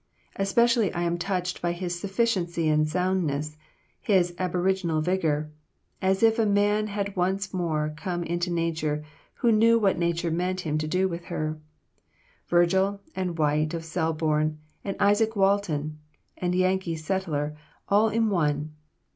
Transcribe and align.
Especially 0.35 0.91
am 0.93 1.13
I 1.13 1.17
touched 1.17 1.61
by 1.61 1.73
his 1.73 1.99
sufficiency 1.99 2.67
and 2.69 2.89
soundness, 2.89 3.55
his 4.01 4.33
aboriginal 4.39 4.99
vigor, 4.99 5.51
as 6.01 6.23
if 6.23 6.39
a 6.39 6.45
man 6.47 6.87
had 6.87 7.15
once 7.15 7.53
more 7.53 7.93
come 7.95 8.23
into 8.23 8.49
Nature 8.49 9.03
who 9.35 9.51
knew 9.51 9.77
what 9.77 9.99
Nature 9.99 10.31
meant 10.31 10.61
him 10.61 10.79
to 10.79 10.87
do 10.87 11.07
with 11.07 11.25
her, 11.25 11.59
Virgil, 12.47 12.99
and 13.15 13.37
White 13.37 13.75
of 13.75 13.85
Selborne, 13.85 14.57
and 14.83 14.97
Izaak 14.99 15.35
Walton, 15.35 15.99
and 16.35 16.55
Yankee 16.55 16.95
settler 16.95 17.55
all 17.87 18.09
in 18.09 18.31
one. 18.31 18.73